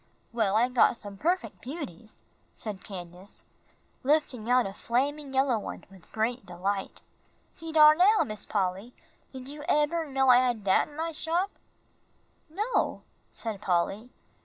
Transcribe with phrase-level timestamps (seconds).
[0.33, 3.45] "Well, I got some perfec' beauties," said Candace,
[4.01, 7.01] lifting out a flaming yellow one with great delight.
[7.51, 8.95] "See dar now, Miss Polly,
[9.31, 11.51] did you eber know I had dat in my shop?"
[12.49, 14.09] "No," said Polly.